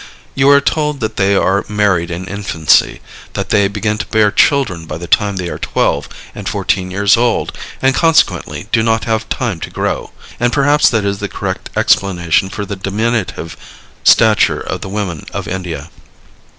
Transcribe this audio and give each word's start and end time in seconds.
You 0.33 0.49
are 0.49 0.61
told 0.61 0.99
that 1.01 1.17
they 1.17 1.35
are 1.35 1.63
married 1.69 2.09
in 2.09 2.25
infancy, 2.25 3.01
that 3.33 3.49
they 3.49 3.67
begin 3.67 3.99
to 3.99 4.07
bear 4.07 4.31
children 4.31 4.87
by 4.87 4.97
the 4.97 5.05
time 5.05 5.35
they 5.35 5.47
are 5.47 5.59
12 5.59 6.09
and 6.33 6.49
14 6.49 6.89
years 6.89 7.15
old, 7.17 7.55
and 7.83 7.93
consequently 7.93 8.67
do 8.71 8.81
not 8.81 9.03
have 9.03 9.29
time 9.29 9.59
to 9.59 9.69
grow; 9.69 10.09
and 10.39 10.51
perhaps 10.51 10.89
that 10.89 11.05
is 11.05 11.19
the 11.19 11.29
correct 11.29 11.69
explanation 11.77 12.49
for 12.49 12.65
the 12.65 12.75
diminutive 12.75 13.55
stature 14.03 14.59
of 14.61 14.81
the 14.81 14.89
women 14.89 15.27
of 15.35 15.47
India. 15.47 15.91